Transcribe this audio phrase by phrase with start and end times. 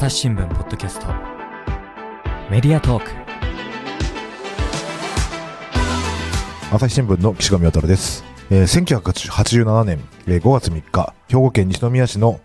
[0.00, 1.08] 朝日新聞ポッドキャスト。
[2.50, 3.10] メディアトーク。
[6.72, 12.40] 朝日新聞の岸上渉です、えー1987年、えー5月3日兵庫県西宮市の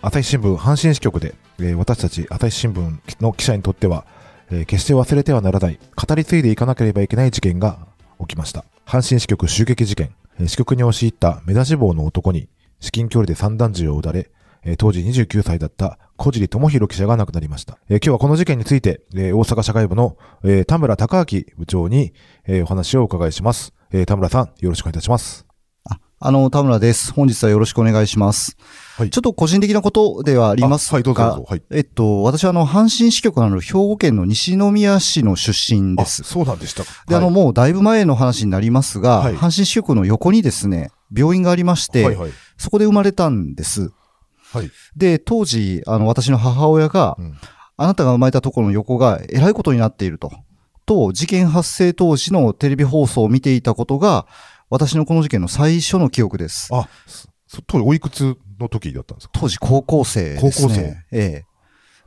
[0.00, 4.06] 朝日新聞阪神支局で、えー私たち朝日新聞の記者にとっては、
[4.52, 7.88] えー決して忘れてはならない語り継いでいかなければいけない事件が
[8.20, 8.64] 起きました。
[8.86, 12.48] 阪神支局襲撃事件、えー支局に押し入った目出し帽の男に
[12.78, 14.30] 至近距離で散弾銃を撃たれ
[14.64, 17.78] えー当時29歳だった小尻智弘記者が亡くなりました。
[17.88, 22.12] えー今日はこの事件について、えー大阪社会部の、えー田村隆明部長に、
[22.46, 23.72] えーお話をお伺いします。
[23.92, 25.46] えー田村さん、よろしくお願いいたします。
[25.88, 27.12] ああの、田村です。
[27.14, 28.56] 本日はよろしくお願いします。
[28.98, 36.22] はいちょっと個人的なことではありますが、あはいどうぞどうぞはいえっと、私はあの、阪神支局のある兵庫県の西宮市の出身であ、す。
[36.22, 36.90] そうなんでしたか。
[37.08, 42.30] で、あの、はいもうだいぶ前の話になりますが、はい阪神支局の横にですね、病院がありまして、はいはい。
[42.58, 43.90] そこで生まれたんです。
[44.52, 44.70] はい。
[44.96, 47.34] で、当時、あの、私の母親が、うん
[47.82, 50.30] あなたが生まれたところの横がえらいことになっていると。
[50.84, 54.26] と、事件発生当時のテレビ放送を見ていたことが、
[54.68, 56.68] 私のこの事件の最初の記憶です。
[56.74, 56.90] あ、
[57.46, 59.40] そ当時おいくつの時だったんですか？
[59.40, 60.50] 当時高校生ですね。
[60.52, 61.44] 高校生ええ。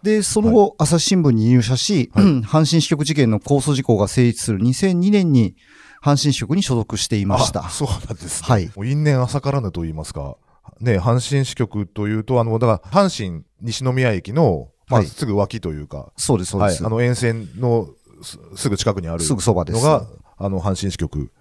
[0.04, 5.56] で、その後、朝日新聞に入社し、はい阪神支局事件の控訴事項が成立する2002年に、
[6.04, 7.70] 阪神支局に所属していましたあ。
[7.72, 8.48] そうなんですね。
[8.48, 10.36] はいもう因縁浅からぬと言いますか。
[10.80, 16.86] ね、阪神支局というと、あの、だから、阪神西宮駅の、まあ、はいすぐ脇というか、そうです、そうはい、です。
[16.86, 17.88] あの沿線の
[18.22, 19.81] すすぐ近くにあるすぐそばです。
[19.81, 20.05] のが、
[20.38, 21.31] あの、阪神支局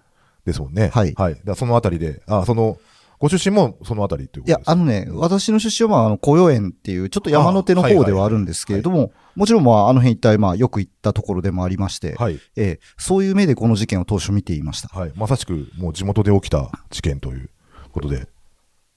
[0.45, 0.89] ですもんね。
[0.93, 1.41] はいはい。
[1.43, 2.77] だそのあたりで、あ、その、
[3.19, 4.71] ご出身もそのあたりというこいやとで、すか？
[4.71, 12.39] あのね、私の出身は、まあ、あの、紅葉園っていう、ちょっと山の手の方ではあるんですけれども、もちろん、まあ、あの辺一帯、まあ、よく行ったところでもありまして、はい。
[12.55, 14.89] ええ、そういう目でこの事件を当初見ていました。
[14.89, 15.11] はい。
[15.15, 17.49] まさしく、もう地元で起きた事件という
[17.91, 18.27] ことで。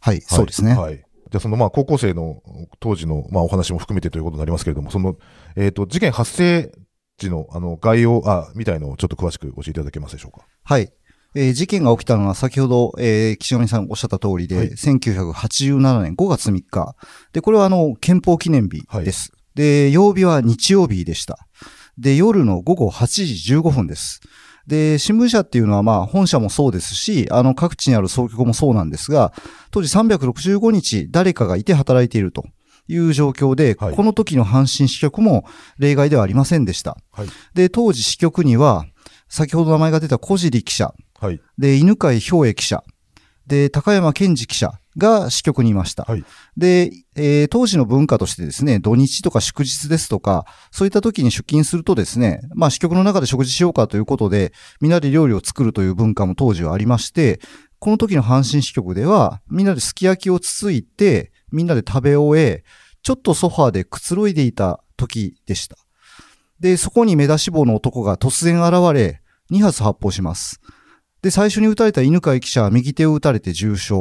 [0.00, 0.74] はい、そうですね。
[0.74, 0.96] はい。
[0.96, 2.42] じゃあ、その、まあ、高校生の
[2.80, 5.16] 当時の、まあ、お話も含めてということになりますけれども、その、
[5.56, 6.72] えっ、と、事件発生
[7.18, 10.46] 時の、あの、概要、あ、みたいのをちょっと詳しく教えていただけますでしょうか？
[10.62, 10.92] はい。
[11.34, 16.94] えー事件が起きたのは先ほど、えー岸上さんおっしゃった通りで、はい1987年5月3日。
[17.32, 19.32] で、これはあの、憲法記念日です。
[19.54, 21.46] で、曜日は日曜日でした。
[21.98, 24.20] で、夜の午後8時15分です。
[24.66, 29.32] で、新聞社っていうのはまあ本社もそうですし、あの各地にある総局もそうなんですが、
[29.70, 32.44] 当時365日誰かがいて働いていると
[32.88, 35.44] いう状況で、はいこの時の阪神支局も
[35.78, 36.96] 例外ではありませんでした。
[37.12, 37.28] はい。
[37.54, 38.86] で、当時支局には、
[39.28, 41.40] 先ほど名前が出た小尻記者、はい。
[41.58, 42.82] で、犬飼兵衛記者、
[43.46, 46.04] で、高山健二記者が支局にいました。
[46.04, 46.24] はい。
[46.56, 57.40] で、えー当時の文化としてですね、土日とか祝日ですとか、そういった時に出勤するとですね、まあ支局の中で食事しようかということで、みんなで料理を作るという文化も当時はありまして、
[57.78, 62.64] この時の阪神支局では、みんなですき焼きをつついて、みんなで食べ終え、
[63.02, 65.76] ちょっとソファーでくつろいでいた時でした。
[66.58, 69.20] で、そこに目出し帽の男が突然現れ、
[69.52, 70.60] 2発発砲します。
[71.22, 73.94] で、最初に撃たれた犬飼記者は右手を撃たれて重傷。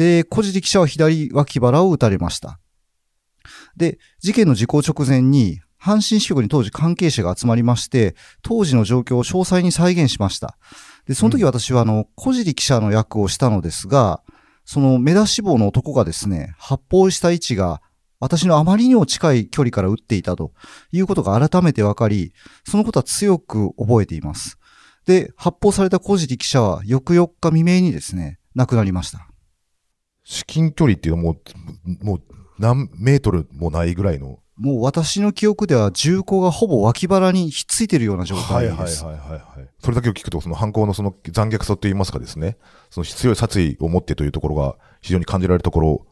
[0.00, 2.58] で、小尻記者は左脇腹を撃たれました。
[3.76, 10.56] で、事件の時効直前に、阪神支局に当時関係者が集まりまして、当時の状況を詳細に再現しました。
[11.06, 14.22] で、その時私はあの、小尻記者の役をしたのですが、
[14.64, 17.82] その目出し帽の男がですね、発砲した位置が、
[18.20, 20.54] 私のあまりにも近い距離から撃っていたと
[20.92, 22.32] いうことが改めて分かり、
[22.66, 24.56] そのことは強く覚えています。
[25.04, 29.29] で、発砲された小尻記者は翌4日未明にですね、亡くなりました。
[30.30, 31.40] 至近距離っていうのはも
[32.00, 32.22] う、もう
[32.56, 34.38] 何メートルもないぐらいの。
[34.56, 39.04] もう私の記憶では銃口がほぼ脇腹にひっついているような状はい態です。
[39.04, 39.68] はいはいはいはい。
[39.82, 42.58] それだけを聞くと、その犯行のその残虐さといいますかですね、
[42.90, 46.06] その強い殺意を持ってというところが非常に感じられるところ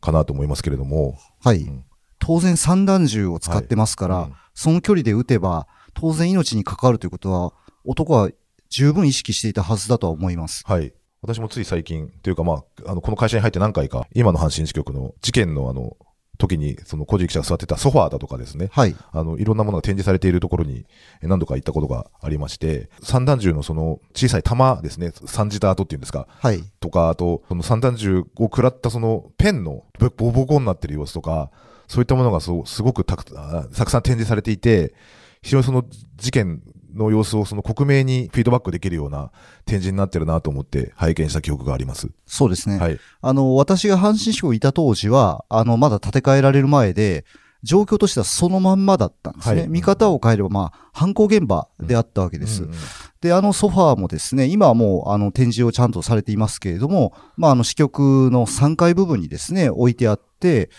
[0.00, 1.18] かなと思いますけれども。
[1.42, 1.84] はいうん
[2.20, 7.52] 当然散弾銃を使ってますから、はいうんその距離で撃てば、当然命に関わるということは、
[7.84, 8.28] 男は
[8.68, 10.64] 十分意識していたはずだとは思います。
[10.66, 10.92] はい。
[11.22, 15.96] 私もつい最近、というかまあ、あの、この会社に入って何回か、今の阪神支局の事件のあの、
[16.38, 18.94] 時に、その小路記者が座ってたソファーだとかですね、はい。
[19.12, 20.86] あの、いろんなものが展示されているところに
[21.20, 26.62] え何度か行ったことがありまして、散弾銃のその小さい弾ですね、三次ダートっていうんですか、はい。
[26.80, 31.50] とか、あと、その散弾銃を食らったそのペンのボボボコになってる様子とか、
[31.88, 34.94] そういったものがそうすごくたくあたくさん展示されていて、
[35.42, 35.84] 非常にその
[36.16, 36.62] 事件
[36.94, 39.30] の様子をその克明にフィードバックできるような
[39.66, 42.08] 展示になってるなと思って拝見した記憶があります。
[42.26, 42.78] そうですね。
[42.78, 42.98] はい。
[43.20, 47.24] あの、私が阪神支局にいた当時は、あの、まだ建て替えられる前で、
[47.64, 49.60] 状況としてはそのまんまだったんですね。
[49.62, 52.62] はい見方を変えれば、まあ、犯行現場であったわけです。
[52.62, 52.76] うんうん
[53.20, 60.70] で、あのソファーもですね、今はもうあの展示をちゃんとされていますけれども、まああの支局の3階部分にですね、置いてあって、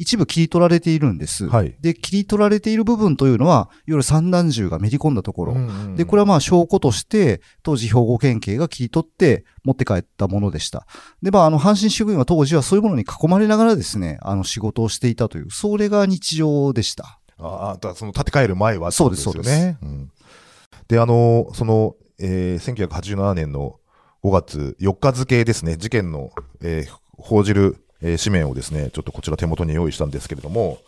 [0.00, 1.46] 一部切り取られているんです。
[1.46, 1.76] はい。
[1.78, 5.56] で、切り取られている部分というのは、いわゆる散弾銃がめり込んだところ。
[5.94, 10.86] で、これは、はまあ証拠として、当時兵庫県警が切り取って持って帰ったものでした。
[11.20, 17.20] で、まあ、あの、阪神職員は当時はそういうものに囲まれながらですね、あの、仕事をしていたという、それが日常でした。
[17.38, 19.76] ああ、だその建て替える前はってそうですよね。
[19.82, 20.10] うん
[20.88, 23.76] で、あの、その、えー、1987年の
[24.24, 26.30] 5月4日付ですね、事件の、
[26.62, 30.78] えー報じる、えー紙面をですね、ちょっとこちら手元に用意したんですけれども、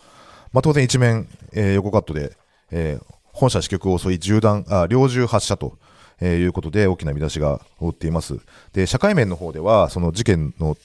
[0.53, 2.37] まあ、当然一面、えー横カットで、
[2.71, 5.79] えー本社支局を襲い銃弾、あ、猟銃発射と、
[6.21, 8.39] えーいうことで大きな見出しが載っています。
[8.73, 10.77] で、社会面の方では、その事件の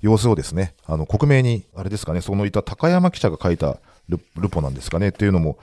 [0.00, 5.58] 様子をですね、あの、克明に、あれですかね、そのいた高山記者が書いたルルポなんですかね、っていうのも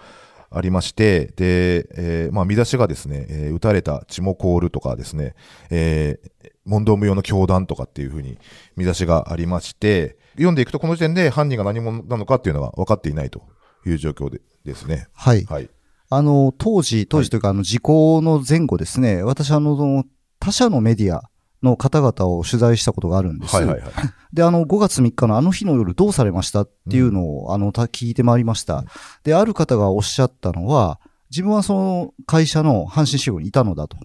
[0.52, 5.36] ありまして、で、えーまあ、見出しがですね、えー撃たれた血も凍るとかですね、
[5.70, 8.38] えー問答無用の教団とかっていうふうに
[8.76, 13.42] 見出しがありまして、読んでいくとこの時点で犯人が何者なのかっていうのは分かっていないと
[13.88, 15.08] いう状況でですね。
[15.14, 15.46] はい。
[15.46, 15.70] はい。
[16.12, 20.04] あの、当時、当時というか、あの、時効の前後ですね、私、あの、その
[20.40, 21.29] 他社のメディア
[21.64, 23.56] の方々を取材したことがあるんです。
[23.56, 23.92] はいはいはい。
[24.34, 28.86] で、あの、5月3日のあの日の夜どうされましたっていうのを、あの、た聞いてまいりました。
[29.24, 33.98] で、ある方がおっしゃったのは、自分はその会社の阪神支局にいたのだと。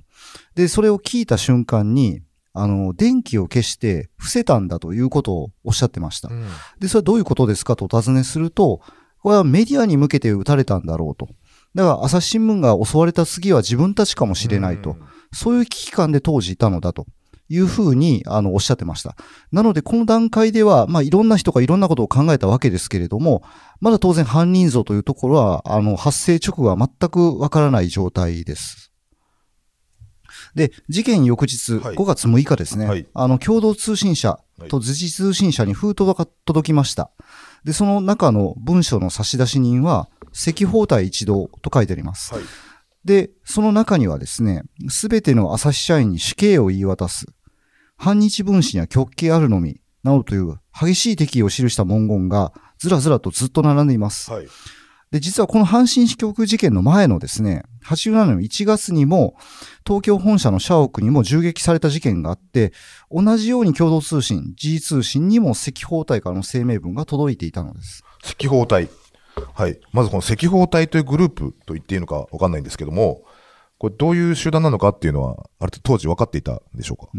[0.55, 2.23] で、それを聞いた瞬間に、
[2.53, 6.29] あの、電気を消して伏せたんだということをおっしゃってました。
[6.29, 6.45] うん
[6.81, 8.81] で、それはどういうことですかとお尋ねすると、
[9.23, 11.29] これはメディアに向けて撃たれたんだろうと。
[11.75, 14.91] だから、朝日新聞が襲われた次は自分たちかもしれないと。
[14.91, 14.97] うん
[15.35, 17.07] そういう危機感で当時いたのだと
[17.49, 19.17] いうふうに、あの、おっしゃってました。
[19.53, 23.43] なので、この段階では、まあ、いろんな人がいろんなことを考えたわけですけれども、
[23.81, 28.93] まだ当然犯人像というところは、あの、発生直後は全くわからない状態です。
[30.55, 34.39] で、事件翌日、はい5月6日ですね、はいあの、共同通信社
[34.69, 37.11] と図示通信社に封筒が届きました。
[37.65, 42.35] で、その中の文書の差出人は、赤包帯一同と書いてあります。
[42.35, 42.43] はい。
[43.05, 47.27] で、その中にはですね、すべての朝日社員に死刑を言い渡す、
[47.97, 54.31] 反日分子には極刑あるのみ、などという激しい敵意を記した文言がずらずらとずっと並んでいます。
[54.31, 54.47] はい。
[55.11, 59.37] で、実はこの阪神支局事件の前のですね、87年の1月にも、
[59.87, 62.73] 東京本社の社屋にも銃撃された事件があって、
[63.13, 68.03] 同じように共同通信、G 通信にも赤包帯からの声明文が届いていたのです。
[68.25, 68.89] 赤包帯。
[69.55, 69.79] はい。
[69.93, 73.23] まずこの赤包帯というグループと言っていいのかわかんないんですけども、
[73.79, 77.11] これどういう集団なのかっていうのは、あれ当時分かっていたんでしょうか、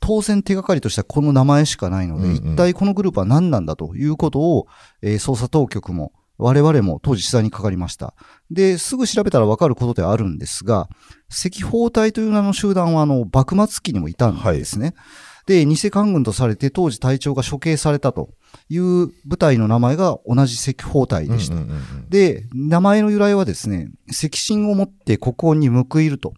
[0.00, 4.66] 当然手がかりとしてはこの名前しかないので、うんうん一体このグループは何なんだということを、
[5.02, 8.14] えー捜査当局も我々も当時取材にかかりました。
[8.50, 10.88] で、すぐ調べたらわかることではあるんですが、
[11.28, 14.94] 赤包帯という名の集団はあの、幕末期にもいたんですね。
[15.46, 18.30] で、偽官軍とされて当時隊長が処刑されたと
[18.68, 21.56] いう部隊の名前が同じ赤包帯でした。
[21.56, 26.34] うんうんうんうんで、名前の由来はですね、赤心を持って国王に報いると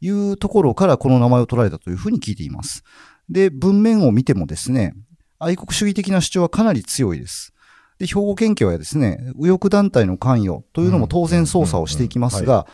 [0.00, 2.82] いうところからこの名前を取られたというふうに聞いています。
[3.28, 4.94] で、文面を見てもですね、
[5.38, 7.52] 愛国主義的な主張はかなり強いです。
[7.98, 12.66] で、兵庫県警はですね、右翼団体の関与というのも当然捜査をしていきますが、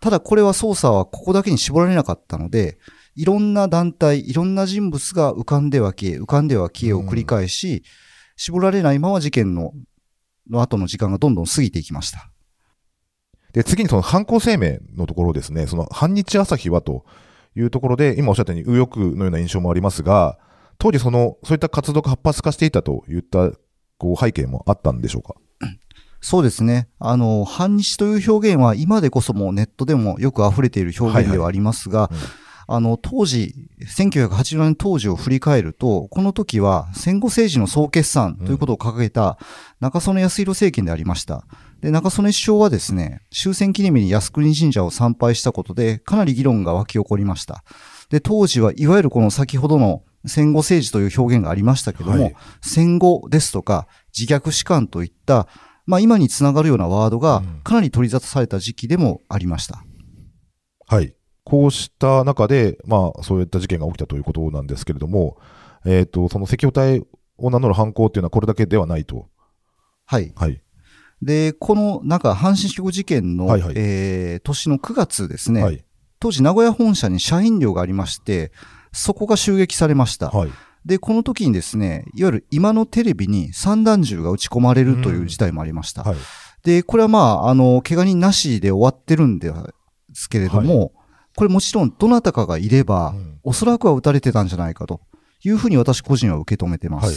[0.00, 2.78] ただこれは捜査はここだけに絞られなかったので、
[3.14, 7.84] いろんな団体、いろんな人物が浮かんでは消え、浮かんでは消えを繰り返し、
[8.44, 9.72] 絞られないまま事件の
[10.50, 12.28] の後の時間がどんどん過ぎていきました。
[13.52, 17.04] で、次にその犯行声明のところですね、その反日朝日はと
[17.54, 20.40] いうところで、今おっしゃったように右翼のような印象もありますが、
[20.78, 23.52] 当時その、そういった活動が活発化していたといった、
[23.96, 25.36] こう、背景もあったんでしょうか？
[26.20, 26.88] そうですね。
[26.98, 32.24] あの、反日という表現は今でこそもうネットでもよく溢れている表現ではありますが、いはい。
[32.24, 39.38] うんあの、当時、1980年当時を振り返ると、この時は戦後政治の総決算ということを掲げた
[39.80, 41.44] 中曽根康弘政権でありました。
[41.80, 47.64] で、中曽根首相はですね、終戦記念日に靖国神社を参拝したことで、かなり議論が湧き起こりました。
[48.10, 55.48] で、当時はいわゆるこの先ほどの戦後政治という表現がありましたけども、はい戦後ですとか自虐史観といった、
[55.84, 59.84] まあ今につながるようなワードがうんかなり取り沙汰された時期でもありました。
[60.86, 61.14] はい。
[61.52, 65.36] こうした中で、まあ、そういった事件が起きたということなんですけれども、
[65.84, 67.06] えっ、と、その赤包帯
[67.36, 69.28] を名乗る犯行っていうのはこれだけではないと。
[70.06, 70.32] はい。
[70.34, 70.62] はい。
[71.20, 75.84] で、この、なんか、阪神支局事件の、はいはいえー年の9月ですね、はい。
[76.20, 78.50] 当時名古屋本社に社員寮がありまして、
[78.90, 80.30] そこが襲撃されました。
[80.30, 80.50] はい。
[80.86, 86.02] で、この時にですね、いわゆる今のテレビに散弾銃が撃ち込まれるという事態もありました。
[86.02, 86.16] はい。
[86.64, 89.52] で、これはまあ、あの、怪我人なしで終わってるんで
[90.14, 90.92] すけれども、
[91.36, 95.00] これもちろんどなたかがいれば、うんおそらくは撃たれてたんじゃないかと
[95.42, 97.06] いうふうに私個人は受け止めてます。
[97.06, 97.16] はい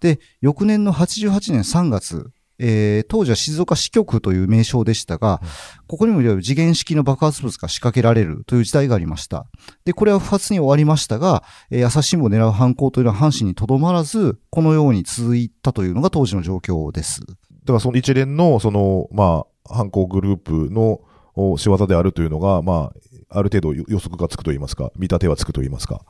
[0.00, 5.48] で、翌年の88年3月えー当時は静岡支局という名称でしたが、うん
[5.86, 9.46] ここにもいわゆる次元式の爆発物が仕掛けられるという時代がありました。
[9.84, 17.20] で、これは不発に終わりましたが、えー朝日新聞を狙う犯行というのは阪神にとどまらず、このように続いたというのが当時の状況です。
[17.20, 17.26] だ
[17.66, 21.00] からその一連の、その、まあ、犯行グループの
[21.34, 22.92] お仕業であるというのが、まあ、
[23.30, 26.02] ある程度予測がつくといいますか、見立てはつくといいますか。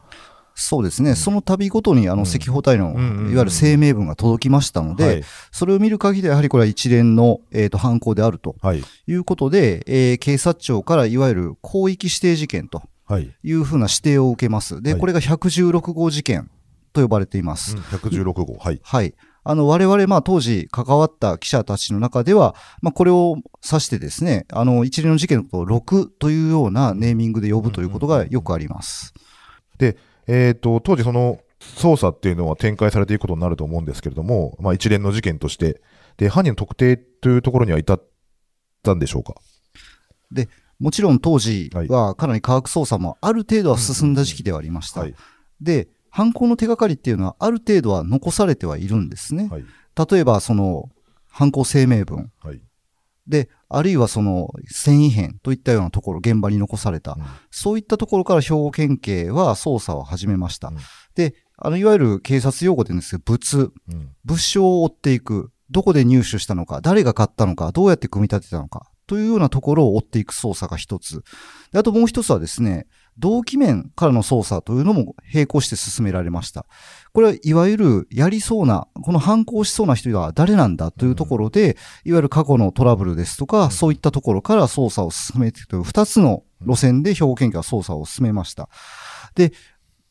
[0.54, 1.14] そうですね。
[1.14, 5.22] その度ごとに、あの、うん赤報隊の、うんうんうんいわゆる声明文が届きましたので、はい。
[5.52, 8.82] それを見る限りでやはりこれは一連の、えーと犯行であるとはい。
[9.06, 13.30] いうことで、えー警察庁からいわゆる広域指定事件とはい。
[13.42, 14.82] いうふうな指定を受けます。
[14.82, 16.50] で、はいこれが116号事件
[16.92, 17.76] と呼ばれています。
[17.76, 18.56] うん116号。
[18.58, 18.80] はい。
[18.82, 19.14] はい。
[19.42, 29.14] あの、我々、まあ、当時関わった記者たちの中では、まあ、これを指してですね、あの、一連の事件のことを6というようなネーミングで呼ぶということがよくあります。
[30.26, 35.80] えっ、と、当時その捜査っていうのは展開されていくことになると思うんですけれども、まあ一連の事件として、
[36.16, 38.02] で、犯人の特定というところには至っ
[38.82, 39.34] たんでしょうか？
[40.78, 45.00] もちろん当時はかなり科学捜査もある程度は進んだ時期ではありました。
[45.00, 45.14] はい。
[45.60, 49.48] で、犯行の手がかりっていうのはある程度は残されてはいるんですね。
[49.50, 49.64] はい。
[50.10, 50.88] 例えば、その、
[51.28, 52.30] 犯行声明文。
[52.42, 52.60] はい。
[53.26, 57.12] で、あるいはその、繊維片といったようなところ、現場に残された。
[57.12, 60.68] うんそういったところから兵庫県警は捜査を始めました。
[60.68, 60.76] うん
[61.14, 64.10] で、あの、いわゆる警察用語で言うんですけど、物、うん。
[64.24, 65.52] 物証を追っていく。
[65.70, 71.22] どこで入手したのか、誰が買ったのか、どうやって組み立てたのか、というようなところを追っていく捜査が一つ。
[71.72, 72.86] であともう一つはですね、
[73.20, 76.66] 動機面からの捜査というのも並行して進められました。
[77.12, 88.68] これはいわゆるやりそうな、この犯行しそうな人は誰なんだというところで、いわゆる過去のトラブルですとか、そういったところから捜査を進めていくという二つの路線で兵庫県警は捜査を進めました。
[89.34, 89.52] で、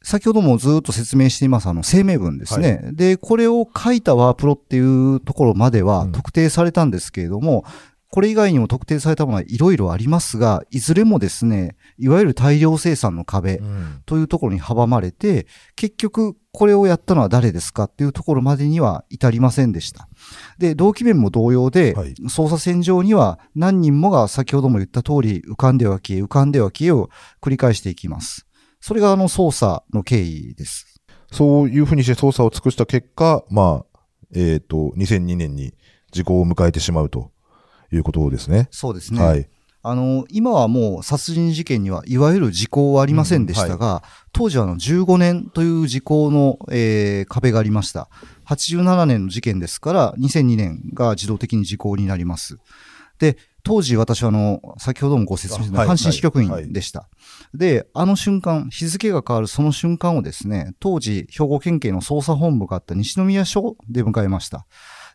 [0.02, 2.90] 先ほどもずっと説明しています、あの、声明文ですね。
[2.94, 7.66] で、これを書いたワープロっていうところまではうん特定されたんですけれども、
[8.12, 17.84] これ以外にも特定されたものはいろいろありますが、いずれもですね、いわゆる大量生産の壁うんというところに阻まれて、結局これをやったのは誰ですか？
[17.84, 20.08] っていうところまでには至りませんでした。
[20.58, 27.10] で、動機面も同様で、はい捜査線上には何人もが先ほども言った通り浮かんでは消え、浮かんでは消えを
[27.42, 28.48] 繰り返していきます。
[28.82, 31.00] それがあの捜査の経緯です。
[31.32, 34.00] そういうふうにして捜査を尽くした結果、まあ、
[34.34, 35.76] えっ、と、2002年に
[36.12, 37.32] 時効を迎えてしまうと
[37.92, 38.68] いうことですね。
[38.72, 39.24] そうですね。
[39.24, 39.50] はい。
[39.82, 44.04] あの、今はもう殺人事件にはいわゆる時効はありませんでしたが、
[44.34, 48.10] 当時はあの15年という時効の、えー壁がありました。
[48.48, 52.58] 87年の事件ですから、2002年が自動的に時効になります。
[53.20, 57.08] で、当時私はあの、先ほどもご説明した阪神支局はい員でした。
[57.54, 64.66] で、あの瞬間、日付が変わるその瞬間をですね、当時兵庫県警の捜査本部があった西宮署で迎えました。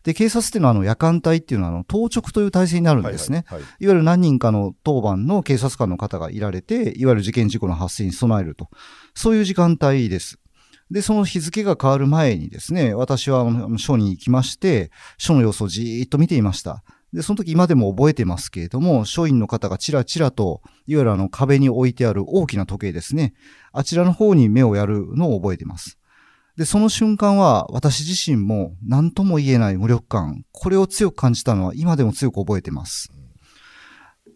[0.05, 3.43] で、警察っていうのはあの夜間隊っていうのはあの当直という体制になるんですね。
[3.47, 8.69] はいはいはいいわゆる何人かの当番の警察官の方がいられて、いわゆる事件事故の発生に備えると。
[9.15, 10.39] そういう時間帯です。
[10.91, 16.83] で、その日付が変わる前にですね、私はあの署に行きまして、署の様子をじーっと見ていました。
[17.11, 23.33] で、その時今でも覚えてますけれども、署員の方がちらちらと、いわゆるあの壁に置いてある大きな時計ですね。
[23.71, 25.97] あちらの方に目をやるのを覚えています。
[26.57, 33.11] で、その瞬間は私自身も何とも言えない無力感、これを強く感じたのは今でも強く覚えています。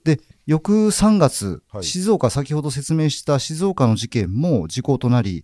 [0.04, 5.44] で、翌3月、はい静岡、先ほど説明した静岡の事件も時効となり、いわ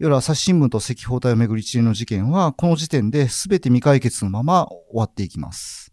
[0.00, 5.92] ゆる朝日新聞と赤報隊をめぐる一連の事件は、この時点で全て未解決のまま終わっていきます。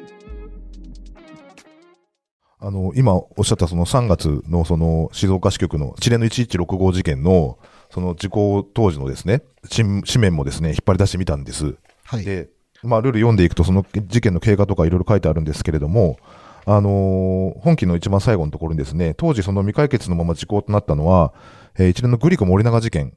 [2.63, 7.57] あの、今おっしゃったその3月のその静岡支局の一連の1165事件の
[7.89, 9.41] その時効当時のですね、
[9.75, 11.75] 紙紙面もですね、引っ張り出してみたんです。
[12.03, 12.23] はい。
[12.23, 12.49] で、
[12.83, 16.17] まあ、ルール読んでいくと、その事件の経過とかいろいろ書いてあるんですけれども、
[16.65, 21.33] あのー本記の一番最後のところにですね、当時その未解決のまま時効となったのは、
[21.77, 23.13] えー一連のグリコ森永事件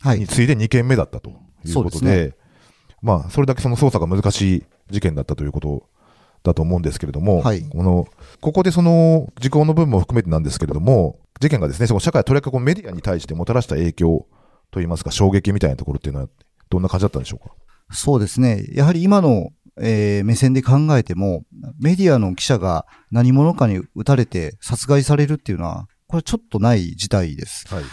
[0.00, 0.26] はいに。
[0.26, 1.32] 次いで2件目だったとい
[1.70, 2.36] うことそうでで、
[3.02, 5.86] まあ、それだけその捜査が難しい事件だったということ
[6.42, 8.06] だと思うんですけれども、はいこの、
[8.40, 14.26] ここでその時効の部分も含めてなんですけれども、事件がですね、その社会、とりわけメディアに対してもたらした影響
[14.70, 16.28] といいますか、衝撃みたいなところっていうのは、
[16.68, 17.54] どんな感じだったんでしょうか？
[17.92, 18.64] そうですね。
[18.72, 21.44] やはり今の、えー目線で考えても、
[21.80, 27.66] メディアの記者が何者かに撃たれて殺害されるっていうのは、これちょっとない事態です。
[27.72, 27.84] はい。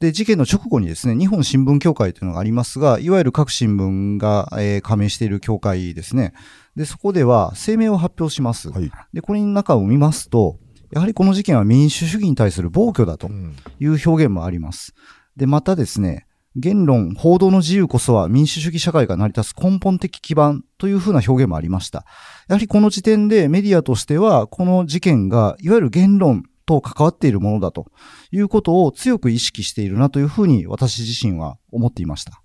[0.00, 6.34] で、事件の直後にですね、日本新聞協会というのがありますが、いわゆる各新聞が、えー加盟している協会ですね。
[6.76, 8.70] で、そこでは声明を発表します。
[8.70, 8.90] はい。
[9.12, 10.58] で、これの中を見ますと、
[10.92, 13.56] やはりこの事件は民主主義に対する暴挙だとうん。
[13.80, 14.94] いう表現もあります。
[15.36, 22.04] で、またですね、言論、報道の自由こそは民主主義社会が成り立つ根本的基盤というふうな表現もありました。
[22.48, 27.86] やはりこの時点でメディアとしては、この事件がいわゆる言論と関わっているものだと
[28.30, 32.42] いうことを強く意識しているなというふうに私自身は思っていました。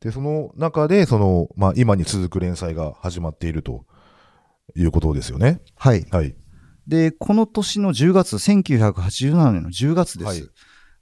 [0.00, 3.86] で、その中で、その、まあ、今に続く連載が始まっていると
[4.76, 5.62] いうことですよね。
[5.76, 6.04] はい。
[6.10, 6.36] はい。
[6.86, 10.28] で、この年の10月、1987年の10月です。
[10.28, 10.48] はい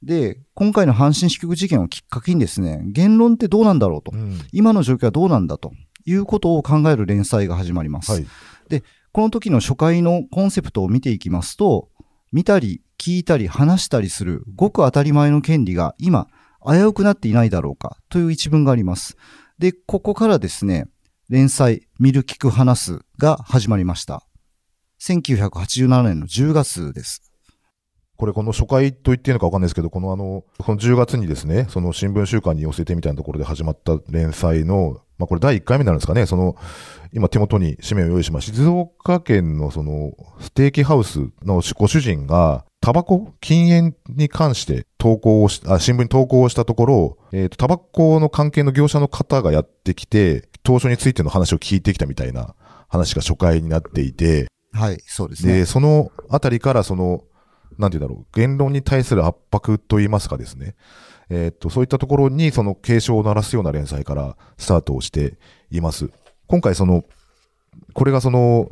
[0.02, 4.18] で、今回の阪神支局事件をきっかけにですね、言論ってどうなんだろうとう。
[4.18, 4.38] ん。
[4.50, 5.72] 今の状況はどうなんだと
[6.06, 8.12] いうことを考える連載が始まります。
[8.12, 8.26] はい。
[9.12, 11.90] この時の初回のコンセプトを見ていきますと、
[12.32, 16.28] 見たり、聞いたり、話したりするごく当たり前の権利が今、
[16.64, 19.16] 危うくなっていないだろうかという一文があります。
[19.58, 20.86] で、ここからですね、
[21.28, 24.26] 連載、見る、聞く、話すが始まりました。
[25.00, 27.32] 1987年の10月です。
[28.16, 36.56] これ、この初回と言っていいのか分かんないですけど、このあの、この10月にですね、その新聞週間に寄せてみたいなところで始まった連載の、まあこれ第1回目になるんですかね、その、
[37.12, 38.56] 今手元に紙面を用意しました。
[38.56, 52.54] 静岡県のその、ステーキハウスのご主人が、タバコ禁煙に関して投稿をし、あ、新聞に投稿をしたところ、えっ、と、タバコの関係の業者の方がやってきて、当初についての話を聞いてきたみたいな
[52.88, 55.66] 話が初回になっていて、はい、そうですで、ね。
[55.66, 57.24] そのあたりから、その、
[57.78, 60.74] なんて言うんだろう、言論に対する圧迫と言いますかですね。
[61.30, 65.38] えーっと、そういったところに、その警鐘を鳴らすような連載からスタートをして
[65.70, 66.10] います。
[66.48, 67.04] 今回、その、
[67.94, 68.70] これがその、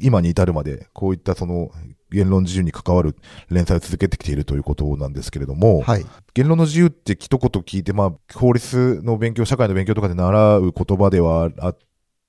[0.00, 1.70] 今に至るまで、こういったその、
[2.10, 3.16] 言論自由に関わる
[3.50, 6.06] 連載を続けてきているということなんですけれども、はい。
[6.34, 11.74] 言論の自由って一言聞いて、まあ、法律の勉強、社会の勉強とかで習う言葉ではあ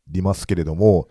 [0.10, 1.08] りますけれども、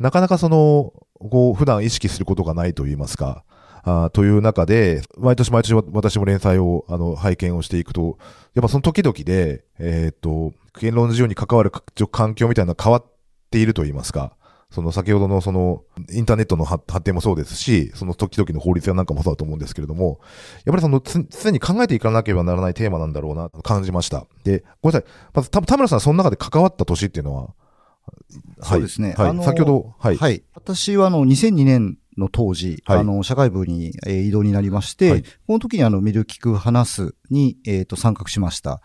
[0.00, 0.92] なかなかその、
[1.30, 3.44] こう、普段意識することがないと言いますか、
[3.88, 8.18] あーという中で、毎年毎年わ私も連載を、あの、拝見をしていくと、
[8.54, 13.04] やっぱその時々で、えーっと、言論の自由に関わるか環境みたいなのが変わっ
[13.50, 14.36] ていると言いますか、
[14.70, 20.20] その先ほどのそのインターネットの発発展もそうですし、その時々の法律やなんかもそうだと思うんですけれども、
[20.66, 24.26] やっぱりそのつ常に考えていかなければならないテーマなんだろうなと感じました。
[24.44, 25.10] で、ごめんなさい。
[25.32, 27.54] まず、た田村さん、その中で関わった年っていうのは、
[28.62, 29.44] そうですねはい。
[29.44, 30.16] 先ほど、はい。
[30.16, 30.42] はい。
[30.54, 32.98] 私はあの、2002年の当時、はい。
[32.98, 35.22] あの、社会部に、えー移動になりまして、はい。
[35.22, 38.82] この時にあの、見る、聞く、話すに、えっ、と、参画しました。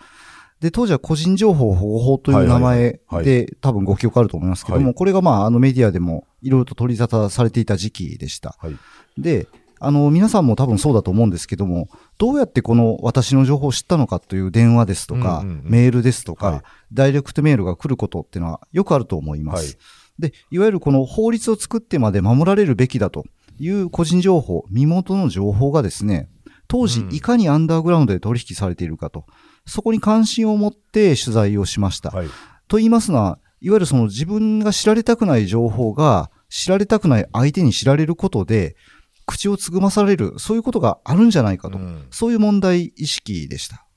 [0.62, 4.94] で、当時は個人情報保護法という名前で、多分ご記憶あると思いますけども、はい。
[4.94, 8.56] これがまあ、あのメディアでもいろいろと取り沙汰されていた時期でした。
[8.60, 8.76] はい。
[9.18, 9.48] で、
[9.82, 15.70] あの、皆さんも多分そうだと思うんですけども、どうやってこの私の情報を知ったのかという電話ですとか、うんうんうん。
[15.70, 16.62] メールですとか、はい。
[16.94, 19.78] ダイレクトメールが来ることっていうのはよくあると思います。
[20.24, 23.26] はいで、いわゆるこの法律を作ってまで守られるべきだと
[23.60, 26.30] いう個人情報、身元の情報がですね、
[26.68, 29.26] 当時うんいかにアンダーグラウンドで取引されているかと、
[29.66, 32.10] そこに関心を持って取材をしました。
[32.10, 32.28] はい。
[32.68, 38.76] と言いますのは、いわゆるその自分が知られたくない情報が知られたくない相手に知られることで、
[39.26, 43.88] 口をつぐまされる、そういうことがあるんじゃないかと、うんそういう問題意識でした。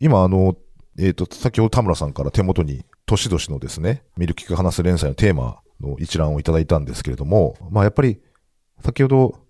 [0.00, 0.56] 今、あの、
[0.98, 8.20] えっ、と、先ほど田村さんから手元に、年々のですね、見る聞く話す連載のテーマの一覧をいただいたんですけれども、まあやっぱり、
[8.84, 9.42] 先ほど、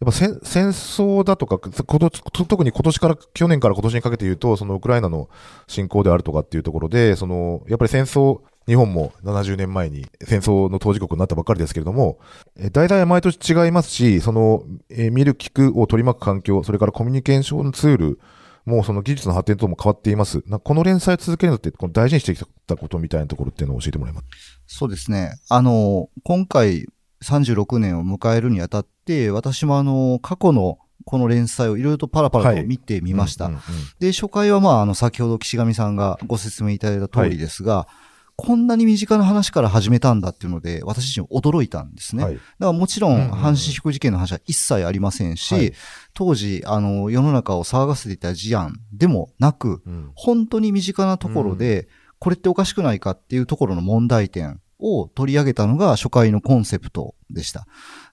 [0.00, 5.30] やっぱ戦争だとか、特に今年から、去年から今年にかけて言うと、そのウクライナの
[5.66, 12.18] 侵攻であるとかっていうところで、その、やっぱり戦争、日本も70年前に戦争の当事国になったばっかりですけれども、
[12.58, 18.20] え大体毎年違いますし、その、えー見る聞くを取り巻く環境、それからコミュニケーションツール、
[18.66, 20.42] もうその技術の発展とも変わっています。
[20.46, 24.20] なこの連載を続けるのって、この大事にしてきたことみたいなところっていうのを教えてもらいま
[24.66, 24.76] す？
[24.78, 25.38] そうですね。
[25.48, 26.86] あの、今回
[27.24, 33.50] 36年を迎えるにあたって、私もあの、過去のこの連載をいろいろとパラパラはいと見てみました。
[34.00, 37.86] で、初回はまあ、あの、先ほど岸上さんがご説明いただいた通りですが、
[38.36, 42.24] こんなに身近な話から始めたんだっていうので、私自身驚いたんですね。
[42.24, 45.72] はいだからもちろん、うんうんうん阪神飛行事件の話は一切ありませんし、はい
[46.12, 57.66] 当時、あの、世の中を騒がせていた事案でもなく、うん本当に身近なところで、これっておかしくないかっていうところの問題点を取り上げたのが初回のコンセプトでした。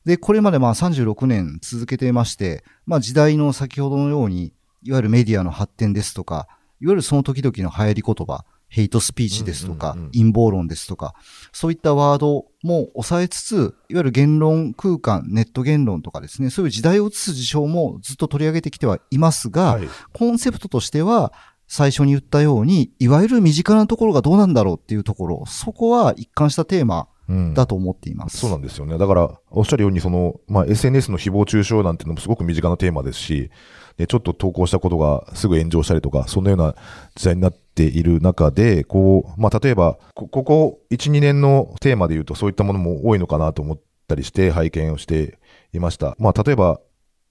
[0.06, 6.48] で、これまでまあ36年続けていまして、まあ時代の先ほどのように、いわゆるメディアの発展ですとか、
[6.82, 11.14] いわゆるその時々の流行り言葉、ヘイトスピーチですとか、陰謀論ですとか、
[11.52, 19.88] そういったワードも抑えつつ、いわゆる言論空間、ネット言論とかですね、そういう時代を映す事象もずっと取り上げてきてはいますが、はい。
[20.12, 21.34] コンセプトとしては、
[21.68, 27.13] 最初に言ったように、いわゆる身近なところがどうなんだろうっていうところ、そこは一貫したテーマうん
[27.54, 28.38] だと思っています。
[28.38, 28.98] そうなんですよね。
[28.98, 33.50] だから、おっしゃるように、その、まあ、SNS の誹謗中傷なんてのもすごく身近なテーマですし、
[33.98, 36.76] で、ちょっと投稿したことがすぐ炎上したりとか、そんなような
[37.16, 45.38] 時代になっている中で、こう、まあ、例えば、こここ1、2年のテーマで言うと、そういったものも多いのかなと思ったりして、拝見をして
[45.74, 46.16] いました。
[46.20, 46.80] まあ、例えば、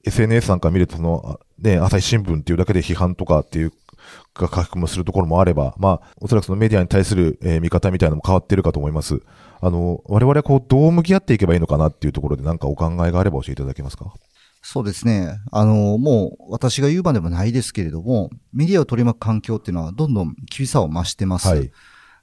[0.05, 3.72] SNS なんか見ると、その、あね、朝日新聞っていうだけで批判とかっていう、
[4.35, 9.22] が書き込むするところもあれば、まあ、おそらくそのメディアに対する、えー見方みたいなのも変わってるかと思います。
[9.62, 14.12] あの、我々はこう、どう向き合っていけばいいのかなっていうところで何かお考えがあれば教えていただけますか？
[14.61, 15.38] そうですね。
[15.51, 21.48] あの、もう私が言うまでもないですけれども、メディアを取り巻く環境っていうのはどんどん厳しさを増してます。
[21.48, 21.70] はい。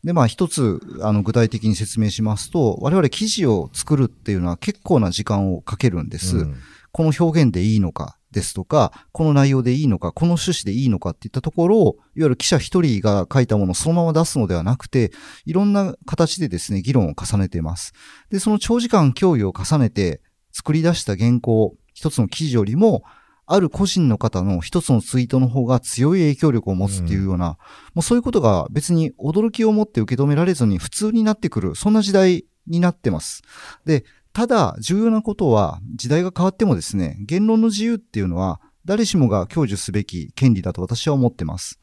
[0.03, 6.37] で、まあ一つ、あの、具体的に説明しますと、我々記事を作るっていうのは結構な時間をかけるんです。
[6.37, 6.55] うん
[6.91, 15.11] この表現でいいのかですとか、この内容でいいのか、この趣旨でいいのかっていったところを、いわゆる記者一人が書いたものをそのまま出すのではなくて、
[15.45, 17.93] いろんな形でですね、議論を重ねています。
[18.29, 23.03] で、その長時間協議を重ねて作り出した原稿、一つの記事よりも、
[23.51, 27.57] ある個人の方の一つのツイートの方が強い影響力を持つっていうような、
[27.95, 33.41] もうそういうことが別に驚きを持って受け止められずに普通になってくる、そんな時代になってます。
[33.85, 34.05] で、
[34.39, 41.81] ただ重要なことは時代が変わってもですね、言論の自由っていうのは誰しもが享受すべき権利だと私は思ってます。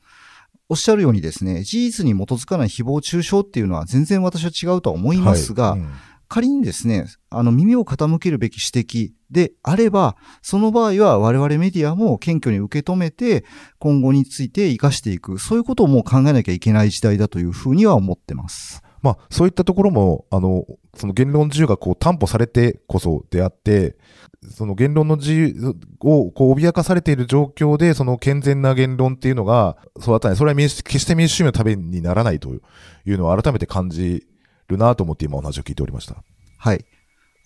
[0.71, 5.89] おっしゃるようにですね、事実に基づかない誹謗中傷っていうのは全然私は違うとは思いますが、はいうん
[6.29, 13.45] 仮にですね、あの耳を傾けるべき指摘であれば、その場合は我々メディアも謙虚に受け止めて、
[13.79, 18.83] 今後について活かしていく、そういうことをもう考えなきゃいけない時代だというふうには思ってます。
[19.07, 20.67] まあ、そういったところも、あの、
[20.97, 23.97] その言論自由がこう担保されてこそであって、
[24.51, 30.37] その言論の自由をこう脅かされている状況で、その健全な言論っていうのが育たない。
[30.37, 34.27] それは民主決して民主主義のためにならないというのを改めて感じ
[34.67, 36.17] るなと思って今お話を聞いておりました。
[36.59, 36.85] はい。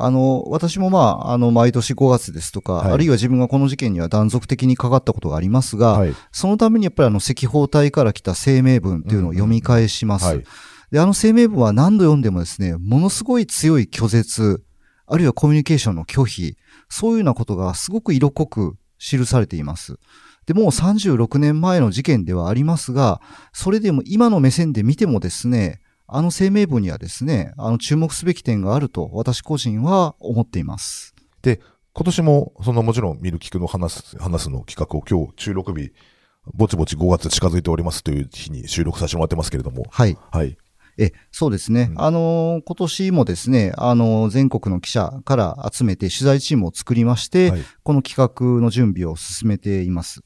[0.03, 6.14] あの、私もまあ、あの、毎年5月ですとか、はいあるいは自分がこの事件には断続的にかかったことがありますが、はい。
[6.33, 10.25] そのためにやっぱりあの、赤報隊から来た声明文っていうのを読み返します。
[10.25, 10.44] はい。
[10.90, 14.64] で、あの声明文は何度読んでもですね、ものすごい強い拒絶、
[15.07, 16.57] あるいはコミュニケーションの拒否、
[16.88, 19.98] そういうようなことがすごく色濃く記されています。
[20.46, 23.20] で、もう36年前の事件ではありますが、
[23.53, 31.14] それでも今の目線で見てもですね、あの声明文にはですね、あの注目すべき点があると私個人は思っています。
[31.92, 35.92] 今年も、そのもちろん見る聞くの話す、話すの企画を今日収録日、
[36.55, 40.16] ぼちぼち5月近づいておりますという日に収録させてもらってますけれども、はい。
[40.33, 40.57] はい。
[40.98, 41.88] え、そうですね。
[41.92, 47.64] うんあのー今年もですね、あのー全国の記者から集めて取材チームを作りまして、はい。
[47.83, 50.22] この企画の準備を進めています。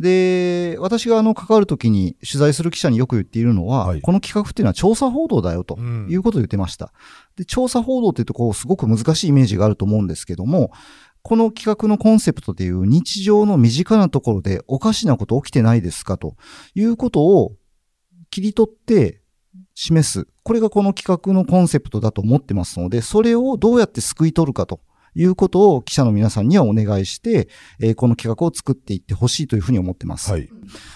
[0.00, 6.92] で、私があの、関わるときに取材する記者によく言っているのは、はいこの企画っていうのは調査報道だよとうんいうことを言ってました。
[7.36, 10.70] で、調査報道っていうとこう、すごく難しいイメージがあると思うんですけども、
[11.22, 16.36] この企画のコンセプトでいう日常の身近なところでおかしなこと起きてないですかと
[16.74, 17.56] いうことを
[18.28, 19.22] 切り取って
[19.74, 20.26] 示す。
[20.42, 24.80] これがこの企画のコンセプトだと思ってますので、それをどうやって救い取るかと
[25.14, 27.48] いうことを記者の皆さんにはお願いして、
[27.80, 30.30] えーこの企画を作っていってほしいというふうに思ってます。
[30.30, 30.48] はい。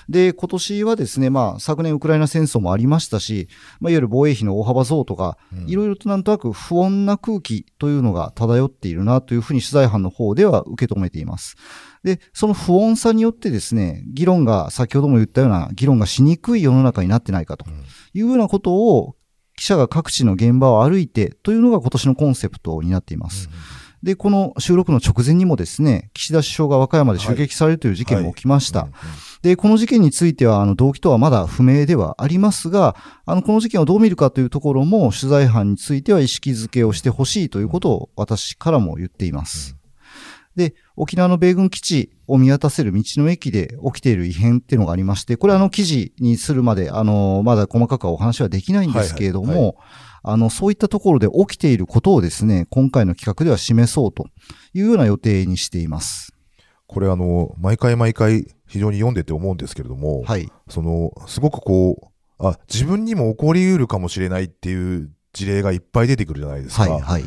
[0.09, 3.49] で、今年はですね、まあ、昨年ウクライナ戦争もありましたし、
[3.81, 11.57] まあ、いわゆる防衛費の大幅増とか、うんいろいろとなんとなく不穏な空気というのが漂っているなというふうに取材班の方では受け止めています。
[12.05, 17.79] で、その不穏さによってですね、議論が、先ほども言ったような議論がしにくい世の中になってないかとうん
[18.15, 19.17] いうようなことを、
[19.57, 23.51] 記者が各地の現場を歩いてというのが今年のコンセプトになっています。
[24.03, 28.87] で、この収録の直前にもですね、岸田首相が和歌山で襲撃されるという事件も起きました。
[29.43, 32.95] で、この事件については、あの、動機とはまだ不明ではありますが、
[33.27, 39.78] あの、この事件をどう見るかというところも、取材班については意識づけをしてほしいということを私からも言っています。
[40.59, 49.75] で、沖縄の米軍基地を見渡せる道の駅で起きている異変っていうのがありまして、これはあの記事にするまで、あの、まだ細かくはお話はできないんですけれども、はいはい
[50.23, 54.27] あの、そういったところで起きていることをですね、今回の企画では示そうと
[54.75, 56.35] いうような予定にしています。
[56.87, 60.51] これあの、毎回毎回非常に読んでて思うんですけれども、はい。
[60.69, 66.83] その、すごくこう、あ、自分にも起こり得るかもしれないっていう事例がいっぱい出てくるじゃないですか。
[66.83, 67.25] はい、はい。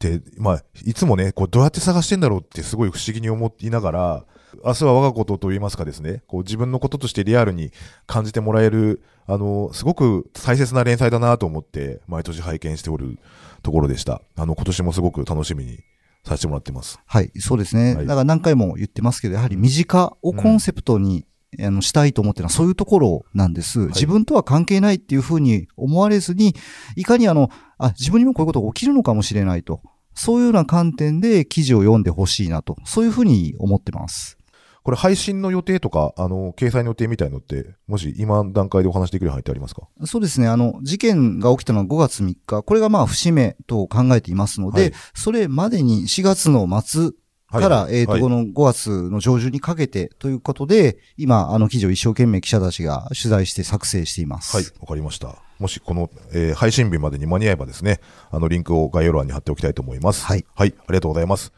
[0.00, 4.24] で、まあ、いつもね、こう、どうやって探してんだろうってすごい不思議に思いながら、
[4.64, 7.70] 明日は我がことと言いますかですね、こう自分のこととしてリアルに
[8.06, 13.18] 感じてもらえる、あの、すごく大切な連載だなと思って、毎年拝見しておる
[13.62, 14.22] ところでした。
[14.36, 15.80] あの、今年もすごく楽しみに
[16.24, 16.98] させてもらってます。
[17.06, 17.94] はい、そうですね。
[17.94, 21.26] はいだから何回も言ってますけど、やはり身近をコンセプトに、
[21.60, 23.80] あのしたいと思ってるのはそういうところなんです。
[23.88, 26.54] 自分とは関係ないっていうふうに思われずに、
[26.94, 29.80] いかにあの、あ、自分にもこういうことが起きるのかもしれないと。
[30.14, 32.76] そういうような観点で記事を読んでほしいなと。
[32.84, 34.36] そういうふうに思ってます。
[34.82, 39.82] これ配信の予定とか、あの、掲載の予定みたいのって、もし今段階でお話できる範囲ってありますか？
[40.06, 40.48] そうですね。
[40.48, 42.62] あの、事件が起きたのは5月3日。
[42.62, 47.10] これがまあ節目と考えていますので、はいそれまでに4月の末
[47.58, 54.56] から、えっ、と、はいこの5月の上旬にかけてということで、今、あの記事を一生懸命記者たちが取材して作成しています。
[54.56, 55.36] はい、わかりました。
[55.58, 60.24] もしこの、えー配信日までに間に合えばですね、あの、リンクを概要欄に貼っておきたいと思います。
[60.24, 60.44] はい。
[60.54, 61.52] はい、ありがとうございます。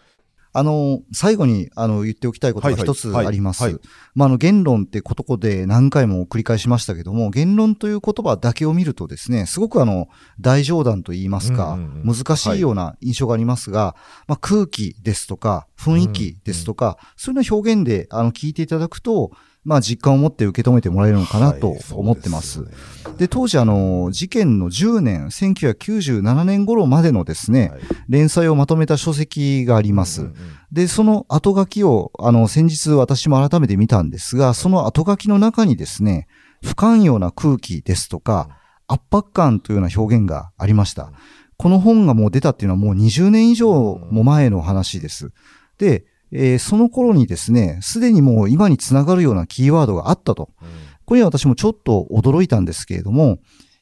[0.54, 3.80] あの、最後に、あの、言っておきたいことが一つあります。
[4.14, 10.08] まあ、あの、言論ってことこで何回も繰り返しましたけども、言論という言葉だけを見るとですね、すごくあの、
[10.40, 19.32] 大冗談と言いますか、難しいような印象がありますが、まあ、空気ですとか、雰囲気ですとか、そういうような表現で、あの、聞いていただくと、
[19.64, 22.60] まあ、実感を持って受け止めてもらえるのかなと思ってます。
[22.60, 22.72] よね
[23.16, 30.22] で、当時あの、事件の10年、1997年頃までのですね、はい連載をまとめた書籍があります。
[30.22, 30.36] うんうんうん
[30.72, 36.28] で、その後書きを、あの、先日私も改めて見たんですが、その後書きの中にですね、
[36.64, 38.48] 不寛容な空気ですとか、
[38.88, 41.12] 圧迫感というような表現がありました。
[41.58, 45.32] この本がもう出たっていうのはもう20年以上も前の話です。
[45.76, 50.50] で、えーその頃にですね、すでにもう今につながるようなキーワードがあったと。
[50.62, 50.68] うん
[51.04, 53.38] これには私もちょっと驚いたんですけれども、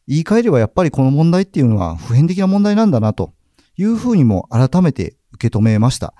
[0.08, 3.34] 言い換えればやっぱりこの問題っていうのは普遍的な問題なんだなと
[3.76, 6.14] いうふうにも改めて受け止めました。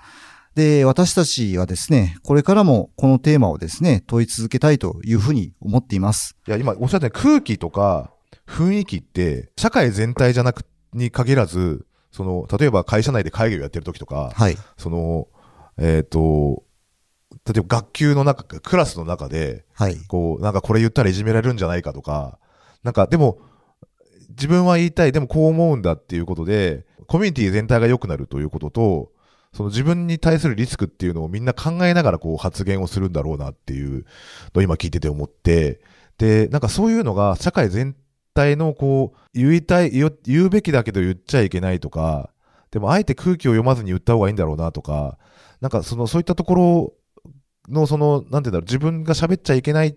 [0.55, 6.37] で、私たちはですね、これからもこのテーマをですね、問い続けたいというふうに思っています。
[6.47, 8.13] いや、今おっしゃったように空気とか
[8.47, 10.63] 雰囲気って、社会全体じゃなく、
[10.93, 14.57] に限らず、その、例えば会社内で会議をやってる時とか、はい。
[14.77, 15.27] その、
[15.83, 16.63] えっ、と、
[17.47, 19.97] 例えば学級の中、クラスの中で、はい。
[20.07, 22.37] こう、なんかこれ言ったらいじめられるんじゃないかとか、
[22.83, 23.39] なんかでも、
[24.29, 29.11] 自分は言いたい、でもこう思うんだっていうことで、コミュニティ全体が良くなるということと、
[29.53, 34.05] その自分に対するリスクっていうのをみんな考えながらこう発言をするんだろうなっていう
[34.53, 35.81] のを今聞いてて思って、
[36.19, 37.95] で、なんかそういうのが社会全
[38.33, 40.11] 体のこう、言いたい、言
[40.45, 42.29] うべきだけど言っちゃいけないとか、
[42.69, 45.17] でもあえて空気を読まずに言った方がいいんだろうなとか、
[45.61, 46.93] なんかその、そういったところ
[47.69, 49.95] のその、なんていうんだろう、自分が喋っちゃいけないっ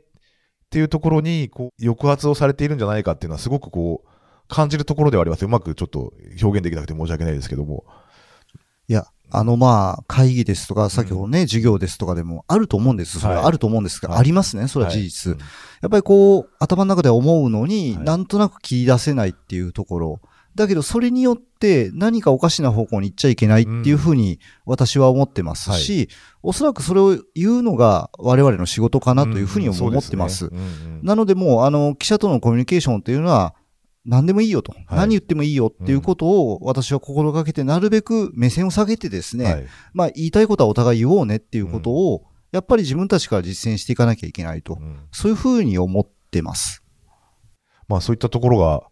[0.70, 4.08] ていうところに、こう、抑圧をされているんじゃないかっていうのはすごくこう、
[4.48, 5.44] 感じるところではあります。
[5.44, 7.84] うまくちょっと表現できなくて申し訳ないですけども。
[8.88, 13.18] いや、あのまあ、会議ですとか、先ほどね、授業ですとかでもあると思うんです。
[13.18, 14.68] それははいあると思うんですが、はいありますね。
[14.68, 15.30] それは事実。
[15.32, 15.40] はい
[15.80, 20.20] やっぱりこう、頭の中で思うのに、はいなんとなく切り出せないっていうところ。
[20.54, 26.08] だけど、それによって何かおかしな方向に行っちゃいけないっていうふうに私は思ってますし、
[26.42, 30.50] おそらくそれを言うのが我々の仕事かなというふうにも思ってます。
[31.02, 33.54] なのでもう、あの、記者とのコミュニケーションっていうのは、
[34.04, 39.66] 何でもいいよと、何言ってもいいよっていうことを私は心がけて、なるべく目線を下げてですね、はい。
[39.94, 44.74] まあ言いたいことはお互い言おうねっていうことを、やっぱり自分たちから実践していかなきゃいけないと。
[44.74, 45.06] うん。
[45.10, 46.84] そういうふうに思ってます。
[47.88, 48.82] まあそういったところが、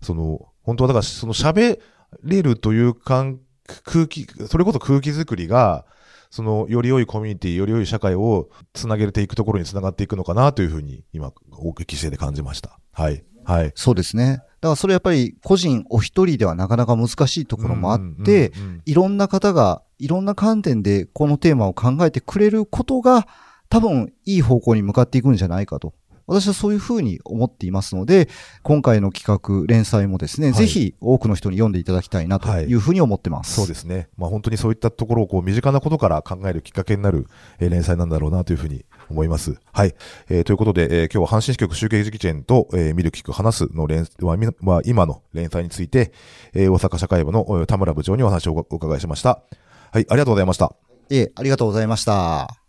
[0.00, 1.78] その、本当はだからその喋
[2.22, 3.40] れるという感
[3.84, 5.84] 空気、それこそ空気作りが、
[6.30, 12.78] その、より良いコミュニティ、より良い社会をつなげていくところにつながっていくのかなというふうに、今、お聞きしてて感じました。
[12.92, 13.22] はい。
[13.44, 13.72] はい。
[13.74, 14.42] そうですね。
[14.60, 18.52] だからそれやっぱり個人お一人ではなかなか難しいところもあって、
[18.86, 23.26] いろんな方がいろんな観点でこのテーマを考えてくれることが
[23.68, 25.94] 多分いい方向に向かっていくんじゃないかと。
[26.26, 28.28] 私はそういうふうに思っていますので、
[28.62, 33.54] 今回の企画、連載もですね、はいぜひ多くの人に読んでいただきたいなというふうに思ってます。
[33.54, 34.08] そうですね。
[34.16, 37.26] まあ本当にそういったところをこう身近なことから考えるきっかけになる、
[37.58, 39.56] えー連載なんだろうなというふうに思います。
[39.72, 39.94] はい。
[40.28, 46.12] えーということで、えー今日は阪神支局集計事件と、えー見る聞く話すの連、はみまあ今の連載について、
[46.54, 49.42] えー大阪社会部のえー田村部長にお話をお伺いしました。
[49.90, 50.06] はい。
[50.08, 50.74] ありがとうございました。
[51.10, 52.61] ええ、ありがとうございました。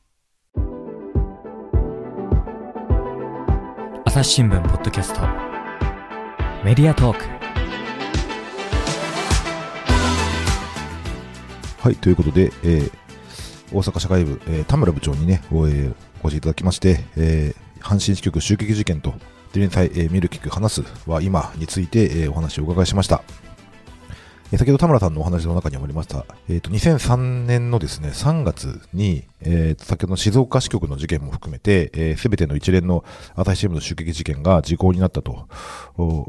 [4.13, 5.21] 朝日新聞ポッドキャスト
[6.63, 7.25] メディアトーク
[11.81, 11.95] はい。
[11.95, 12.91] ということで、えー
[13.71, 19.15] 大阪社会部、えー田村部長にね、お,、えーお越しいただきまして、えー阪神支局襲撃事件と、
[19.55, 23.23] 連載、えー見る聞く話すは今について、えーお話をお伺いしました。
[24.57, 33.03] 先ほど田村さんのお話の中にもありました、えっ、と、2003年のですね、3月に、えーと先ほどの静岡支局の事件も含めて、す、えー、べ、ての一連の
[33.35, 35.47] 朝日新聞の襲撃事件が時効になったと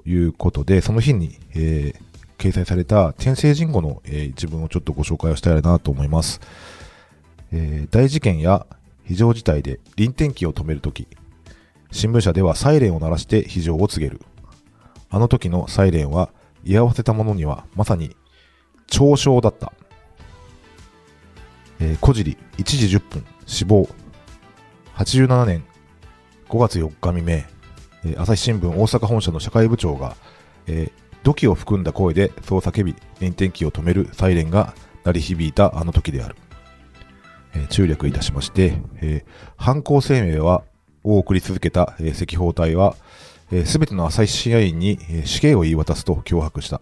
[0.07, 6.41] いうことで、その日に、えー掲載された天聖人語の、えー自分をちょっとご紹介をしたいなと思います。
[7.53, 8.67] えー大事件や
[9.05, 11.07] 非常事態で臨転機を止めるとき、
[11.91, 14.21] 新聞社ではサイレンを鳴らして非常を告げる。
[15.11, 16.31] あの時のサイレンは
[16.64, 18.16] 居合わせた者にはまさに
[18.88, 19.72] 嘲笑だった。
[21.81, 23.88] えー、小尻1時10分死亡。
[24.96, 25.64] 87年
[26.48, 27.33] 5月4日未明、
[28.05, 30.16] えー朝日新聞大阪本社の社会部長が、
[30.66, 30.92] えー
[31.24, 34.74] 土器を含んだ声でそう叫び、臨転機を止めるサイレンが
[35.05, 36.37] 鳴り響いたあの時である。
[37.55, 40.62] えー中略いたしまして、えー犯行声明は、
[41.03, 42.94] を送り続けた、えー赤報隊は、
[43.64, 46.81] すべての朝日支配員に、死刑を言い渡すと脅迫した。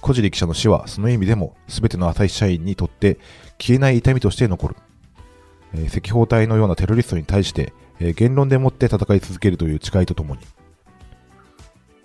[0.00, 3.18] 小尻記者の死は、その意味でも、すべての朝日社員にとって
[3.58, 4.76] 消えない痛みとして残る。
[5.96, 7.72] 赤報隊のようなテロリストに対して、
[8.16, 10.40] 言論でもって戦い続けるという誓いとともに、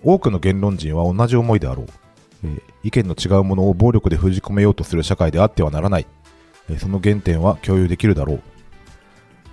[0.02, 1.86] 多くの言論人は同じ思いであろう。
[2.82, 6.06] 意見の違うものを暴力で封じ込めようとする社会であってはならない。
[6.78, 8.42] その原点は共有できるだろう。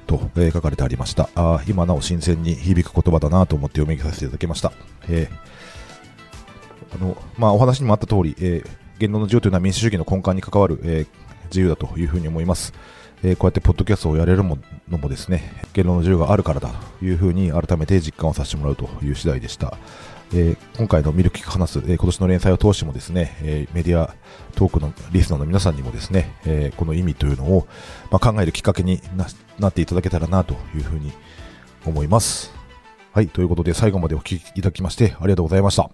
[0.03, 1.29] と、えー書かれてありました。
[1.35, 4.71] あ今なお新鮮に響く言葉だなと思って読み上げさせていただきました。
[5.09, 5.53] えー
[6.95, 11.07] あの、まあ、お話にもあった通り、えー言論の自由というのは民主主義の根幹に関わる、えー
[11.45, 12.73] 自由だというふうに思います。
[13.23, 14.57] えーこうやってポッドキャストをやれるも
[14.89, 19.77] のもですね、言論の自由があるからだというふうに改めて実感をさせてもらうという次第でした。
[20.35, 24.15] えー今回のミルクキ話す、えー今年の連載を通してもですね、えーメディア
[24.55, 27.67] トークのリスナーの皆さんにもですね、えこの意味というのを、
[28.09, 29.27] まあ、考えるきっかけにな
[29.59, 31.11] なっていただけたらなというふうに
[31.85, 32.51] 思います。
[33.11, 35.91] はい、ということで最後までお聞きいただきましてありがとうございました。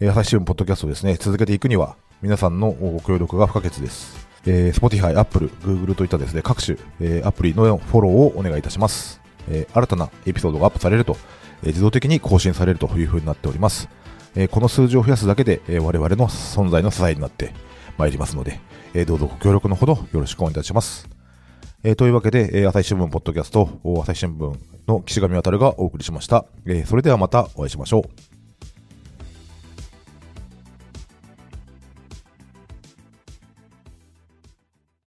[0.00, 4.26] えー朝日新聞ポッドキャストをですね、続けていくには皆さんのご協力が不可欠です。
[4.44, 9.20] えー Spotify、Apple、Google といったですね、各種、えアプリのフォローをお願いいたします。
[9.48, 11.16] え新たなエピソードがアップされると、
[11.62, 13.88] 自動的に更新されるというふうになっております。
[14.50, 17.52] この数字を増やすだけで、我々の存在の支えになって
[17.98, 18.60] まいりますので、
[19.06, 21.08] どうぞご協力のほどよろしくお願いいたします。
[21.96, 26.46] というわけで、朝日新聞ポッドキャスト、朝日新聞の岸上渉がお送りしました。
[26.86, 28.31] それではまたお会いしましょう。